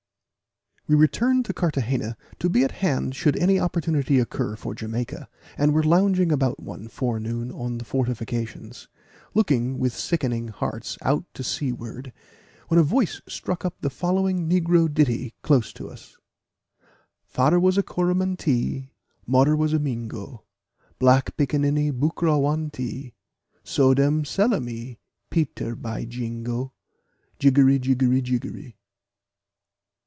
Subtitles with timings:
[0.93, 5.73] _We returned to Carthagena, to be at hand should any opportunity occur for Jamaica, and
[5.73, 8.89] were lounging about one forenoon on the fortifications,
[9.33, 12.11] looking with sickening hearts out to seaward,
[12.67, 16.17] when a voice struck up the following negro ditty close to us:
[17.23, 18.89] "Fader was a Corramantee,
[19.25, 20.43] Moder was a Mingo,
[20.99, 23.13] Black picaniny buccra wantee,
[23.63, 24.99] So dem sell a me,
[25.29, 26.73] Peter, by jingo.
[27.39, 28.77] Jiggery, jiggery, jiggery."